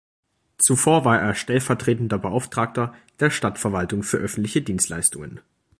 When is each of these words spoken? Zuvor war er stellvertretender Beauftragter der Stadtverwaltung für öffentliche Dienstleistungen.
Zuvor 0.57 1.05
war 1.05 1.19
er 1.21 1.35
stellvertretender 1.35 2.17
Beauftragter 2.17 2.95
der 3.19 3.29
Stadtverwaltung 3.29 4.01
für 4.01 4.17
öffentliche 4.17 4.63
Dienstleistungen. 4.63 5.41